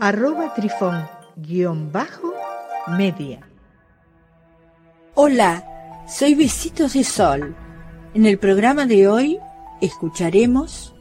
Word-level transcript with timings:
arroba 0.00 0.54
trifón 0.54 1.04
guion 1.36 1.90
bajo 1.90 2.32
media. 2.96 3.40
Hola, 5.14 5.64
soy 6.08 6.34
Besitos 6.34 6.92
de 6.92 7.02
Sol. 7.02 7.54
En 8.14 8.24
el 8.24 8.38
programa 8.38 8.86
de 8.86 9.08
hoy 9.08 9.38
escucharemos... 9.80 10.94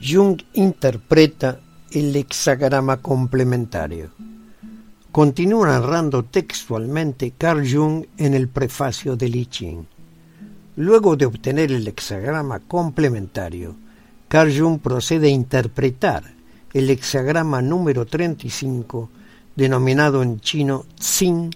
Jung 0.00 0.40
interpreta 0.52 1.60
el 1.90 2.14
hexagrama 2.14 2.98
complementario. 2.98 4.10
Continúa 5.10 5.68
narrando 5.68 6.24
textualmente 6.24 7.32
Carl 7.36 7.66
Jung 7.68 8.04
en 8.18 8.34
el 8.34 8.48
prefacio 8.48 9.16
de 9.16 9.28
Li 9.28 9.46
Ching. 9.46 9.86
Luego 10.76 11.16
de 11.16 11.26
obtener 11.26 11.72
el 11.72 11.88
hexagrama 11.88 12.60
complementario, 12.60 13.74
Carl 14.28 14.56
Jung 14.56 14.78
procede 14.78 15.28
a 15.28 15.30
interpretar 15.30 16.35
el 16.76 16.90
hexagrama 16.90 17.62
número 17.62 18.04
35, 18.04 19.08
denominado 19.56 20.22
en 20.22 20.40
chino 20.40 20.84
Tsin, 20.98 21.50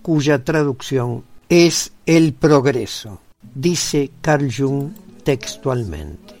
cuya 0.00 0.42
traducción 0.42 1.22
es 1.50 1.92
el 2.06 2.32
progreso, 2.32 3.20
dice 3.54 4.10
Carl 4.22 4.50
Jung 4.50 4.92
textualmente. 5.22 6.40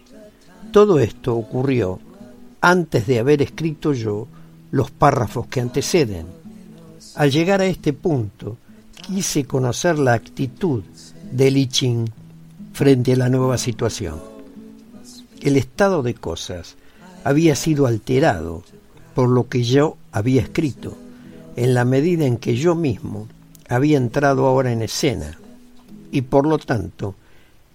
Todo 0.72 1.00
esto 1.00 1.36
ocurrió 1.36 2.00
antes 2.62 3.06
de 3.06 3.18
haber 3.18 3.42
escrito 3.42 3.92
yo 3.92 4.26
los 4.70 4.90
párrafos 4.90 5.46
que 5.48 5.60
anteceden. 5.60 6.26
Al 7.16 7.30
llegar 7.30 7.60
a 7.60 7.66
este 7.66 7.92
punto, 7.92 8.56
quise 9.06 9.44
conocer 9.44 9.98
la 9.98 10.14
actitud 10.14 10.82
de 11.30 11.50
Li 11.50 11.66
Ching 11.66 12.08
frente 12.72 13.12
a 13.12 13.16
la 13.16 13.28
nueva 13.28 13.58
situación. 13.58 14.18
El 15.42 15.58
estado 15.58 16.02
de 16.02 16.14
cosas 16.14 16.78
había 17.24 17.56
sido 17.56 17.86
alterado 17.86 18.62
por 19.14 19.30
lo 19.30 19.48
que 19.48 19.64
yo 19.64 19.96
había 20.12 20.42
escrito, 20.42 20.96
en 21.56 21.72
la 21.72 21.84
medida 21.84 22.26
en 22.26 22.36
que 22.36 22.54
yo 22.56 22.74
mismo 22.74 23.28
había 23.68 23.96
entrado 23.96 24.46
ahora 24.46 24.72
en 24.72 24.82
escena, 24.82 25.38
y 26.12 26.22
por 26.22 26.46
lo 26.46 26.58
tanto 26.58 27.14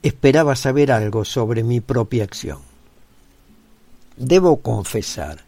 esperaba 0.04 0.56
saber 0.56 0.92
algo 0.92 1.26
sobre 1.26 1.64
mi 1.64 1.82
propia 1.82 2.24
acción. 2.24 2.60
Debo 4.18 4.58
confesar 4.58 5.40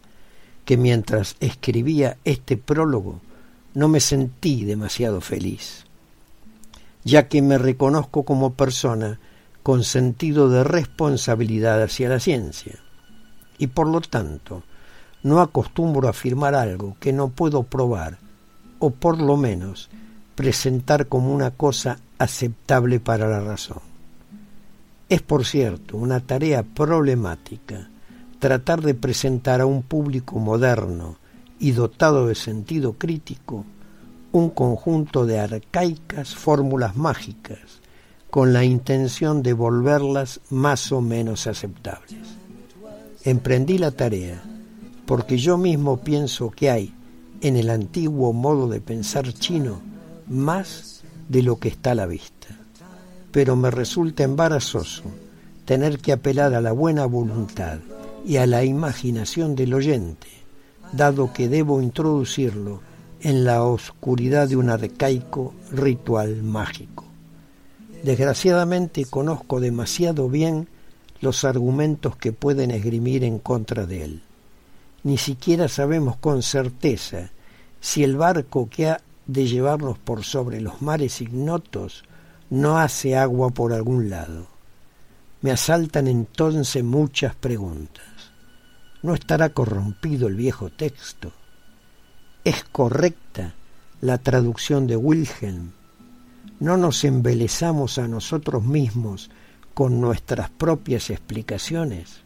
que 0.64 0.76
mientras 0.76 1.36
escribía 1.40 2.16
este 2.24 2.56
prólogo 2.56 3.20
no 3.74 3.88
me 3.88 4.00
sentí 4.00 4.64
demasiado 4.64 5.20
feliz, 5.20 5.84
ya 7.04 7.28
que 7.28 7.40
me 7.40 7.56
reconozco 7.56 8.24
como 8.24 8.54
persona 8.54 9.20
con 9.62 9.84
sentido 9.84 10.48
de 10.48 10.64
responsabilidad 10.64 11.82
hacia 11.82 12.08
la 12.08 12.18
ciencia 12.18 12.81
y 13.62 13.68
por 13.68 13.86
lo 13.86 14.00
tanto 14.00 14.64
no 15.22 15.40
acostumbro 15.40 16.08
a 16.08 16.10
afirmar 16.10 16.56
algo 16.56 16.96
que 16.98 17.12
no 17.12 17.28
puedo 17.28 17.62
probar 17.62 18.18
o 18.80 18.90
por 18.90 19.22
lo 19.22 19.36
menos 19.36 19.88
presentar 20.34 21.06
como 21.06 21.32
una 21.32 21.52
cosa 21.52 22.00
aceptable 22.18 22.98
para 22.98 23.28
la 23.28 23.38
razón. 23.38 23.78
Es 25.08 25.22
por 25.22 25.44
cierto 25.44 25.96
una 25.96 26.18
tarea 26.18 26.64
problemática 26.64 27.88
tratar 28.40 28.82
de 28.82 28.94
presentar 28.94 29.60
a 29.60 29.66
un 29.66 29.84
público 29.84 30.40
moderno 30.40 31.18
y 31.60 31.70
dotado 31.70 32.26
de 32.26 32.34
sentido 32.34 32.94
crítico 32.94 33.64
un 34.32 34.50
conjunto 34.50 35.24
de 35.24 35.38
arcaicas 35.38 36.34
fórmulas 36.34 36.96
mágicas 36.96 37.80
con 38.28 38.52
la 38.52 38.64
intención 38.64 39.40
de 39.40 39.52
volverlas 39.52 40.40
más 40.50 40.90
o 40.90 41.00
menos 41.00 41.46
aceptables 41.46 42.41
emprendí 43.24 43.78
la 43.78 43.90
tarea 43.90 44.42
porque 45.06 45.36
yo 45.36 45.58
mismo 45.58 45.98
pienso 45.98 46.50
que 46.50 46.70
hay 46.70 46.94
en 47.40 47.56
el 47.56 47.70
antiguo 47.70 48.32
modo 48.32 48.68
de 48.68 48.80
pensar 48.80 49.32
chino 49.32 49.80
más 50.26 51.02
de 51.28 51.42
lo 51.42 51.58
que 51.58 51.68
está 51.68 51.92
a 51.92 51.96
la 51.96 52.06
vista. 52.06 52.48
Pero 53.30 53.56
me 53.56 53.70
resulta 53.70 54.22
embarazoso 54.22 55.02
tener 55.64 55.98
que 55.98 56.12
apelar 56.12 56.54
a 56.54 56.60
la 56.60 56.72
buena 56.72 57.06
voluntad 57.06 57.78
y 58.24 58.36
a 58.36 58.46
la 58.46 58.64
imaginación 58.64 59.56
del 59.56 59.74
oyente, 59.74 60.28
dado 60.92 61.32
que 61.32 61.48
debo 61.48 61.82
introducirlo 61.82 62.80
en 63.20 63.44
la 63.44 63.64
oscuridad 63.64 64.48
de 64.48 64.56
un 64.56 64.70
arcaico 64.70 65.54
ritual 65.70 66.42
mágico. 66.42 67.04
Desgraciadamente 68.02 69.04
conozco 69.04 69.60
demasiado 69.60 70.28
bien 70.28 70.68
los 71.22 71.44
argumentos 71.44 72.16
que 72.16 72.32
pueden 72.32 72.72
esgrimir 72.72 73.24
en 73.24 73.38
contra 73.38 73.86
de 73.86 74.04
él. 74.04 74.22
Ni 75.04 75.16
siquiera 75.16 75.68
sabemos 75.68 76.16
con 76.16 76.42
certeza 76.42 77.30
si 77.80 78.04
el 78.04 78.16
barco 78.16 78.68
que 78.68 78.88
ha 78.88 79.00
de 79.26 79.46
llevarnos 79.46 79.98
por 79.98 80.24
sobre 80.24 80.60
los 80.60 80.82
mares 80.82 81.20
ignotos 81.20 82.04
no 82.50 82.78
hace 82.78 83.16
agua 83.16 83.50
por 83.50 83.72
algún 83.72 84.10
lado. 84.10 84.48
Me 85.42 85.52
asaltan 85.52 86.08
entonces 86.08 86.84
muchas 86.84 87.34
preguntas. 87.34 88.04
¿No 89.02 89.14
estará 89.14 89.48
corrompido 89.50 90.28
el 90.28 90.34
viejo 90.34 90.70
texto? 90.70 91.32
¿Es 92.44 92.64
correcta 92.64 93.54
la 94.00 94.18
traducción 94.18 94.86
de 94.88 94.96
Wilhelm? 94.96 95.70
¿No 96.60 96.76
nos 96.76 97.04
embelezamos 97.04 97.98
a 97.98 98.08
nosotros 98.08 98.64
mismos 98.64 99.30
con 99.74 100.00
nuestras 100.00 100.50
propias 100.50 101.10
explicaciones. 101.10 102.20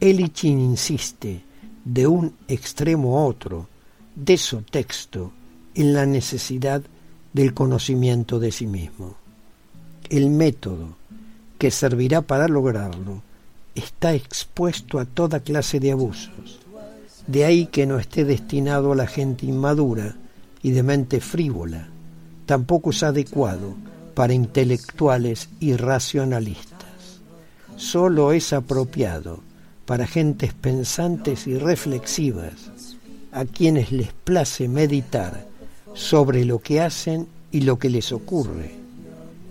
Elichin 0.00 0.60
insiste 0.60 1.42
de 1.84 2.06
un 2.06 2.34
extremo 2.48 3.18
a 3.18 3.24
otro 3.24 3.68
de 4.14 4.36
su 4.36 4.62
texto 4.62 5.32
en 5.74 5.94
la 5.94 6.06
necesidad 6.06 6.82
del 7.32 7.54
conocimiento 7.54 8.38
de 8.38 8.52
sí 8.52 8.66
mismo. 8.66 9.16
El 10.10 10.30
método 10.30 10.96
que 11.58 11.70
servirá 11.70 12.22
para 12.22 12.48
lograrlo 12.48 13.22
está 13.74 14.14
expuesto 14.14 14.98
a 14.98 15.04
toda 15.04 15.40
clase 15.40 15.80
de 15.80 15.92
abusos. 15.92 16.60
De 17.26 17.44
ahí 17.44 17.66
que 17.66 17.86
no 17.86 17.98
esté 17.98 18.24
destinado 18.24 18.92
a 18.92 18.96
la 18.96 19.06
gente 19.06 19.46
inmadura 19.46 20.16
y 20.62 20.70
de 20.70 20.82
mente 20.82 21.20
frívola. 21.20 21.88
Tampoco 22.46 22.90
es 22.90 23.02
adecuado 23.02 23.76
para 24.18 24.34
intelectuales 24.34 25.48
y 25.60 25.76
racionalistas. 25.76 27.20
Solo 27.76 28.32
es 28.32 28.52
apropiado 28.52 29.44
para 29.86 30.08
gentes 30.08 30.52
pensantes 30.54 31.46
y 31.46 31.56
reflexivas, 31.56 32.96
a 33.30 33.44
quienes 33.44 33.92
les 33.92 34.12
place 34.12 34.66
meditar 34.66 35.46
sobre 35.94 36.44
lo 36.44 36.58
que 36.58 36.80
hacen 36.80 37.28
y 37.52 37.60
lo 37.60 37.78
que 37.78 37.90
les 37.90 38.10
ocurre, 38.10 38.72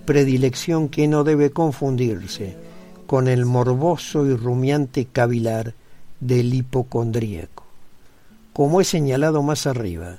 predilección 0.03 0.89
que 0.89 1.07
no 1.07 1.23
debe 1.23 1.51
confundirse 1.51 2.57
con 3.05 3.29
el 3.29 3.45
morboso 3.45 4.25
y 4.25 4.35
rumiante 4.35 5.05
cavilar 5.05 5.75
del 6.19 6.53
hipocondríaco. 6.53 7.63
Como 8.51 8.81
he 8.81 8.83
señalado 8.83 9.41
más 9.43 9.65
arriba, 9.65 10.17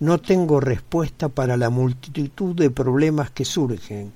no 0.00 0.18
tengo 0.18 0.60
respuesta 0.60 1.28
para 1.28 1.56
la 1.56 1.70
multitud 1.70 2.54
de 2.54 2.70
problemas 2.70 3.30
que 3.30 3.44
surgen 3.44 4.12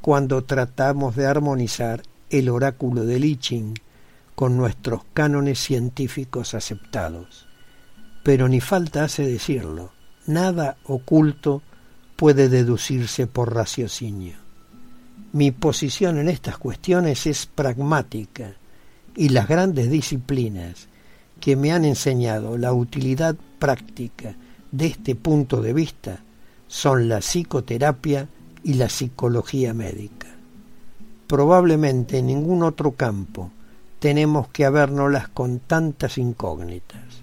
cuando 0.00 0.42
tratamos 0.44 1.14
de 1.16 1.26
armonizar 1.26 2.02
el 2.30 2.48
oráculo 2.48 3.04
de 3.04 3.20
Liching 3.20 3.74
con 4.34 4.56
nuestros 4.56 5.02
cánones 5.12 5.60
científicos 5.60 6.54
aceptados. 6.54 7.46
Pero 8.24 8.48
ni 8.48 8.60
falta 8.60 9.04
hace 9.04 9.24
decirlo, 9.26 9.92
nada 10.26 10.76
oculto 10.84 11.62
puede 12.16 12.48
deducirse 12.48 13.26
por 13.26 13.54
raciocinio. 13.54 14.36
Mi 15.32 15.50
posición 15.50 16.18
en 16.18 16.28
estas 16.28 16.58
cuestiones 16.58 17.26
es 17.26 17.46
pragmática 17.46 18.54
y 19.16 19.28
las 19.30 19.48
grandes 19.48 19.90
disciplinas 19.90 20.88
que 21.40 21.56
me 21.56 21.72
han 21.72 21.84
enseñado 21.84 22.58
la 22.58 22.72
utilidad 22.72 23.36
práctica 23.58 24.34
de 24.72 24.86
este 24.86 25.14
punto 25.14 25.62
de 25.62 25.72
vista 25.72 26.20
son 26.66 27.08
la 27.08 27.20
psicoterapia 27.20 28.26
y 28.64 28.74
la 28.74 28.88
psicología 28.88 29.74
médica. 29.74 30.28
Probablemente 31.26 32.18
en 32.18 32.26
ningún 32.26 32.62
otro 32.62 32.92
campo 32.92 33.50
tenemos 33.98 34.48
que 34.48 34.64
habérnoslas 34.64 35.28
con 35.28 35.60
tantas 35.60 36.18
incógnitas. 36.18 37.22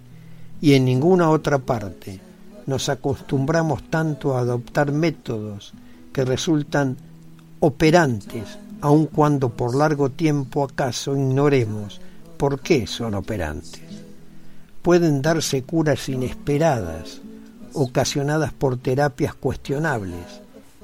y 0.62 0.74
en 0.74 0.86
ninguna 0.86 1.30
otra 1.30 1.58
parte 1.58 2.20
nos 2.66 2.90
acostumbramos 2.90 3.90
tanto 3.90 4.36
a 4.36 4.42
adoptar 4.42 4.92
métodos 4.92 5.74
que 6.14 6.26
resultan 6.26 6.98
operantes, 7.62 8.60
aun 8.82 9.06
cuando 9.06 9.50
por 9.50 9.76
largo 9.76 10.10
tiempo 10.10 10.64
acaso 10.64 11.16
ignoremos 11.16 12.02
por 12.38 12.60
qué 12.60 12.88
son 12.88 13.16
operantes. 13.16 13.82
Pueden 14.82 15.22
darse 15.22 15.64
curas 15.64 16.08
inesperadas, 16.10 17.22
ocasionadas 17.74 18.54
por 18.54 18.78
terapias 18.78 19.34
cuestionables, 19.34 20.26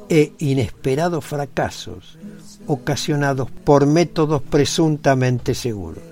e 0.09 0.33
inesperados 0.39 1.25
fracasos, 1.25 2.17
ocasionados 2.67 3.49
por 3.51 3.85
métodos 3.85 4.41
presuntamente 4.41 5.55
seguros. 5.55 6.03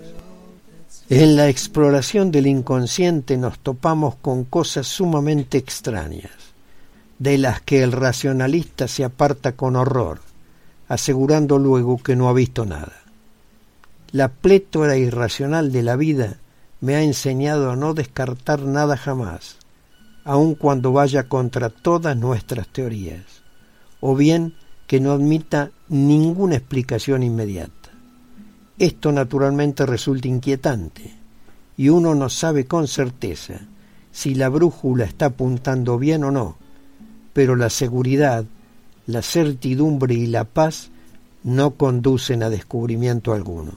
En 1.09 1.35
la 1.35 1.49
exploración 1.49 2.31
del 2.31 2.47
inconsciente 2.47 3.37
nos 3.37 3.59
topamos 3.59 4.15
con 4.15 4.45
cosas 4.45 4.87
sumamente 4.87 5.57
extrañas, 5.57 6.31
de 7.19 7.37
las 7.37 7.61
que 7.61 7.83
el 7.83 7.91
racionalista 7.91 8.87
se 8.87 9.03
aparta 9.03 9.51
con 9.51 9.75
horror, 9.75 10.21
asegurando 10.87 11.59
luego 11.59 12.01
que 12.01 12.15
no 12.15 12.29
ha 12.29 12.33
visto 12.33 12.65
nada. 12.65 12.93
La 14.11 14.29
plétora 14.29 14.97
irracional 14.97 15.71
de 15.71 15.83
la 15.83 15.95
vida 15.95 16.37
me 16.81 16.95
ha 16.95 17.01
enseñado 17.01 17.71
a 17.71 17.75
no 17.75 17.93
descartar 17.93 18.61
nada 18.61 18.97
jamás, 18.97 19.57
aun 20.25 20.55
cuando 20.55 20.91
vaya 20.91 21.27
contra 21.27 21.69
todas 21.69 22.15
nuestras 22.15 22.67
teorías, 22.67 23.23
o 23.99 24.15
bien 24.15 24.53
que 24.87 24.99
no 24.99 25.11
admita 25.11 25.71
ninguna 25.89 26.55
explicación 26.55 27.23
inmediata. 27.23 27.89
Esto 28.79 29.11
naturalmente 29.11 29.85
resulta 29.85 30.27
inquietante 30.27 31.13
y 31.77 31.89
uno 31.89 32.15
no 32.15 32.29
sabe 32.29 32.65
con 32.65 32.87
certeza 32.87 33.61
si 34.11 34.35
la 34.35 34.49
brújula 34.49 35.05
está 35.05 35.27
apuntando 35.27 35.97
bien 35.97 36.23
o 36.23 36.31
no, 36.31 36.57
pero 37.33 37.55
la 37.55 37.69
seguridad, 37.69 38.45
la 39.07 39.21
certidumbre 39.21 40.13
y 40.13 40.27
la 40.27 40.43
paz 40.43 40.89
no 41.43 41.71
conducen 41.71 42.43
a 42.43 42.49
descubrimiento 42.49 43.33
alguno. 43.33 43.71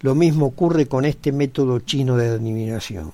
Lo 0.00 0.14
mismo 0.14 0.46
ocurre 0.46 0.86
con 0.86 1.04
este 1.04 1.30
método 1.30 1.78
chino 1.80 2.16
de 2.16 2.30
adivinación. 2.30 3.12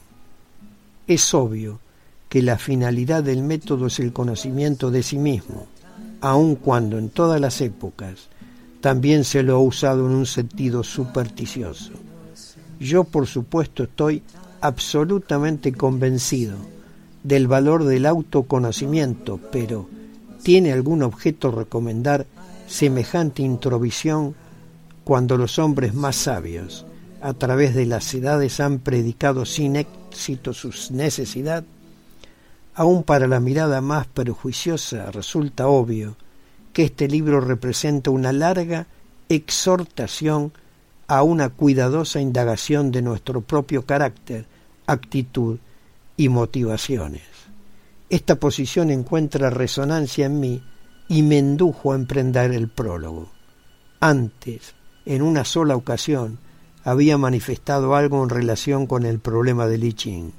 Es 1.06 1.35
obvio 1.35 1.81
que 2.28 2.42
la 2.42 2.58
finalidad 2.58 3.22
del 3.22 3.42
método 3.42 3.86
es 3.86 3.98
el 4.00 4.12
conocimiento 4.12 4.90
de 4.90 5.02
sí 5.02 5.19
mismo, 5.19 5.66
aun 6.20 6.56
cuando 6.56 6.98
en 6.98 7.08
todas 7.08 7.40
las 7.40 7.60
épocas 7.60 8.28
también 8.80 9.25
se 9.25 9.42
lo 9.42 9.56
ha 9.56 9.60
usado 9.60 10.06
en 10.06 10.12
un 10.12 10.26
sentido 10.26 10.84
supersticioso. 10.84 11.92
Yo, 12.78 13.04
por 13.04 13.26
supuesto, 13.26 13.84
estoy 13.84 14.22
absolutamente 14.60 15.72
convencido 15.72 16.56
del 17.25 17.48
valor 17.48 17.84
del 17.84 18.06
autoconocimiento, 18.06 19.40
pero 19.50 19.88
¿tiene 20.42 20.72
algún 20.72 21.02
objeto 21.02 21.50
recomendar 21.50 22.26
semejante 22.69 23.42
introvisión 23.42 24.34
cuando 25.02 25.36
los 25.36 25.58
hombres 25.58 25.94
más 25.94 26.16
sabios, 26.16 26.86
a 27.20 27.34
través 27.34 27.75
de 27.75 27.86
las 27.86 28.14
edades, 28.14 28.60
han 28.60 28.78
predicado 28.78 29.44
sin 29.44 29.76
éxito 29.76 30.52
su 30.54 30.70
necesidad? 30.92 31.64
Aún 32.78 33.02
para 33.02 33.26
la 33.26 33.40
mirada 33.40 33.80
más 33.80 34.06
perjuiciosa 34.06 35.10
resulta 35.10 35.66
obvio 35.66 36.14
que 36.72 36.84
este 36.84 37.08
libro 37.08 37.40
representa 37.40 38.10
una 38.10 38.30
larga 38.30 38.86
exhortación 39.28 40.52
a 41.08 41.25
una 41.25 41.48
cuidadosa 41.48 42.20
indagación 42.20 42.92
de 42.92 43.02
nuestro 43.02 43.40
propio 43.40 43.84
carácter, 43.84 44.46
actitud 44.86 45.58
y 46.16 46.28
motivaciones. 46.28 47.25
Esta 48.10 48.36
posición 48.36 48.92
encuentra 48.92 49.50
resonancia 49.50 50.26
en 50.26 50.38
mí 50.38 50.62
y 51.08 51.25
me 51.25 51.38
indujo 51.38 51.90
a 51.90 51.96
emprender 51.96 52.52
el 52.52 52.69
prólogo. 52.69 53.28
Antes, 53.98 54.76
en 55.04 55.22
una 55.22 55.44
sola 55.44 55.75
ocasión, 55.75 56.38
había 56.84 57.19
manifestado 57.19 57.96
algo 57.96 58.22
en 58.22 58.30
relación 58.30 58.86
con 58.86 59.04
el 59.04 59.19
problema 59.19 59.66
de 59.66 59.78
Li 59.78 59.94
Ching. 59.94 60.32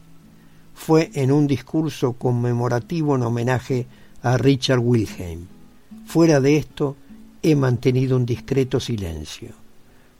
Fue 0.81 1.11
en 1.13 1.33
un 1.33 1.45
discurso 1.45 2.13
conmemorativo 2.13 3.17
en 3.17 3.23
homenaje 3.23 3.85
a 4.23 4.37
Richard 4.37 4.79
Wilhelm. 4.79 5.45
Fuera 6.05 6.39
de 6.39 6.55
esto, 6.55 6.95
he 7.43 7.53
mantenido 7.53 8.15
un 8.15 8.25
discreto 8.25 8.79
silencio. 8.79 9.49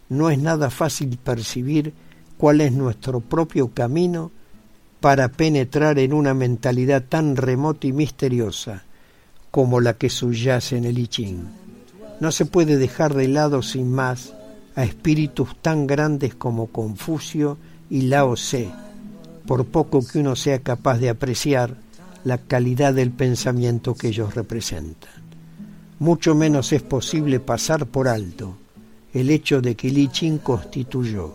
No 0.09 0.29
es 0.29 0.37
nada 0.37 0.69
fácil 0.69 1.17
percibir 1.17 1.93
cuál 2.37 2.59
es 2.59 2.73
nuestro 2.73 3.21
propio 3.21 3.69
camino 3.69 4.31
para 4.99 5.29
penetrar 5.29 5.97
en 5.97 6.11
una 6.11 6.33
mentalidad 6.33 7.05
tan 7.07 7.37
remota 7.37 7.87
y 7.87 7.93
misteriosa 7.93 8.83
como 9.51 9.79
la 9.79 9.93
que 9.93 10.09
subyace 10.09 10.75
en 10.75 10.83
el 10.83 10.99
I 10.99 11.07
Ching. 11.07 11.43
No 12.19 12.33
se 12.33 12.45
puede 12.45 12.75
dejar 12.75 13.13
de 13.13 13.29
lado 13.29 13.61
sin 13.61 13.89
más 13.89 14.33
a 14.75 14.83
espíritus 14.83 15.55
tan 15.61 15.87
grandes 15.87 16.35
como 16.35 16.67
Confucio 16.67 17.57
y 17.89 18.01
Lao 18.01 18.35
Tse, 18.35 18.69
por 19.49 19.65
poco 19.65 20.05
que 20.05 20.19
uno 20.19 20.35
sea 20.35 20.59
capaz 20.59 20.99
de 20.99 21.09
apreciar 21.09 21.75
la 22.23 22.37
calidad 22.37 22.93
del 22.93 23.09
pensamiento 23.09 23.95
que 23.95 24.09
ellos 24.09 24.35
representan 24.35 25.09
mucho 25.97 26.35
menos 26.35 26.71
es 26.71 26.83
posible 26.83 27.39
pasar 27.39 27.87
por 27.87 28.07
alto 28.07 28.57
el 29.11 29.31
hecho 29.31 29.59
de 29.59 29.73
que 29.73 29.89
Li 29.89 30.07
Ching 30.09 30.37
constituyó 30.37 31.33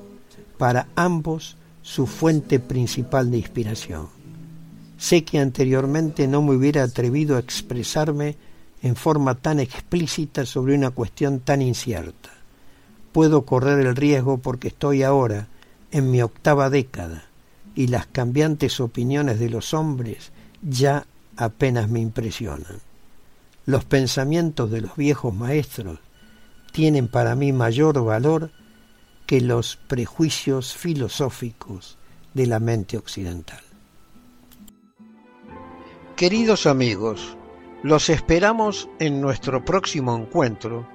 para 0.59 0.87
ambos 0.95 1.57
su 1.83 2.07
fuente 2.07 2.61
principal 2.61 3.33
de 3.33 3.39
inspiración. 3.39 4.07
Sé 4.97 5.25
que 5.25 5.41
anteriormente 5.41 6.29
no 6.29 6.41
me 6.41 6.55
hubiera 6.55 6.85
atrevido 6.85 7.35
a 7.35 7.41
expresarme 7.41 8.37
en 8.81 8.95
forma 8.95 9.35
tan 9.35 9.59
explícita 9.59 10.47
sobre 10.47 10.77
una 10.77 10.91
cuestión 10.91 11.41
tan 11.41 11.63
incierta. 11.63 12.31
Puedo 13.11 13.45
correr 13.45 13.85
el 13.85 13.97
riesgo 13.97 14.39
porque 14.39 14.69
estoy 14.69 15.03
ahora 15.03 15.49
en 15.91 16.13
mi 16.13 16.23
octava 16.23 16.71
década 16.71 17.25
y 17.75 17.89
las 17.89 18.07
cambiantes 18.07 18.81
opiniones 18.81 19.39
de 19.39 19.51
los 19.51 19.75
hombres 19.75 20.33
ya 20.63 21.07
apenas 21.37 21.89
me 21.89 22.01
impresionan. 22.01 22.81
Los 23.67 23.85
pensamientos 23.85 24.71
de 24.71 24.83
los 24.83 24.97
viejos 24.97 25.35
maestros 25.35 25.99
tienen 26.73 27.09
para 27.09 27.35
mí 27.35 27.53
mayor 27.53 28.05
valor 28.05 28.51
que 29.27 29.41
los 29.41 29.77
prejuicios 29.77 30.75
filosóficos 30.75 31.97
de 32.35 32.47
la 32.47 32.61
mente 32.61 32.97
occidental. 32.99 33.61
Queridos 36.17 36.67
amigos, 36.67 37.37
los 37.83 38.09
esperamos 38.11 38.89
en 38.99 39.21
nuestro 39.21 39.65
próximo 39.65 40.17
encuentro 40.17 40.87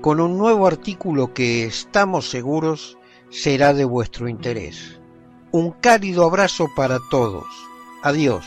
con 0.00 0.20
un 0.20 0.38
nuevo 0.38 0.66
artículo 0.66 1.34
que 1.34 1.64
estamos 1.64 2.30
seguros 2.30 2.98
será 3.30 3.74
de 3.74 3.84
vuestro 3.84 4.28
interés. 4.28 5.00
Un 5.52 5.72
cálido 5.72 6.24
abrazo 6.24 6.68
para 6.76 6.98
todos. 7.10 7.46
Adiós. 8.02 8.44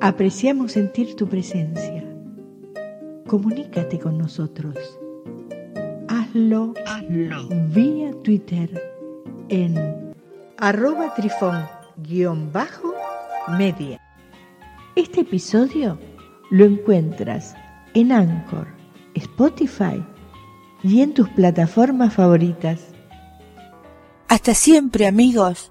Apreciamos 0.00 0.72
sentir 0.72 1.16
tu 1.16 1.28
presencia 1.28 2.08
comunícate 3.28 4.00
con 4.00 4.18
nosotros. 4.18 4.74
Hazlo, 6.08 6.74
vía 7.68 8.10
Twitter 8.24 8.82
en 9.50 10.14
arroba 10.56 11.14
trifón-media. 11.14 14.00
Este 14.96 15.20
episodio 15.20 16.00
lo 16.50 16.64
encuentras 16.64 17.54
en 17.94 18.10
Anchor, 18.10 18.66
Spotify 19.14 20.04
y 20.82 21.02
en 21.02 21.14
tus 21.14 21.28
plataformas 21.28 22.14
favoritas. 22.14 22.80
Hasta 24.28 24.54
siempre 24.54 25.06
amigos. 25.06 25.70